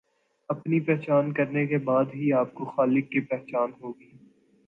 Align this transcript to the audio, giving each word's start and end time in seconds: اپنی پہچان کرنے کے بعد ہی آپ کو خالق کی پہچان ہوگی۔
اپنی 0.49 0.79
پہچان 0.79 1.31
کرنے 1.33 1.65
کے 1.67 1.77
بعد 1.77 2.05
ہی 2.15 2.33
آپ 2.33 2.53
کو 2.53 2.65
خالق 2.65 3.11
کی 3.11 3.19
پہچان 3.19 3.71
ہوگی۔ 3.81 4.09